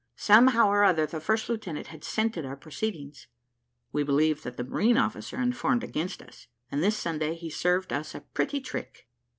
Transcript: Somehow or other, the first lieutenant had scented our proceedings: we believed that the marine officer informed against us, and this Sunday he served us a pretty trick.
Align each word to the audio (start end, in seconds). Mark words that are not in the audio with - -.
Somehow 0.15 0.67
or 0.67 0.83
other, 0.83 1.05
the 1.05 1.19
first 1.19 1.47
lieutenant 1.47 1.85
had 1.93 2.03
scented 2.03 2.43
our 2.43 2.55
proceedings: 2.55 3.27
we 3.91 4.01
believed 4.01 4.43
that 4.43 4.57
the 4.57 4.63
marine 4.63 4.97
officer 4.97 5.39
informed 5.39 5.83
against 5.83 6.23
us, 6.23 6.47
and 6.71 6.81
this 6.83 6.97
Sunday 6.97 7.35
he 7.35 7.51
served 7.51 7.93
us 7.93 8.15
a 8.15 8.21
pretty 8.21 8.61
trick. 8.61 9.07